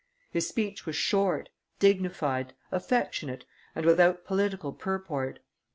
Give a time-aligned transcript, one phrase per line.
[0.31, 5.41] His speech was short, dignified, affectionate, and without political purport.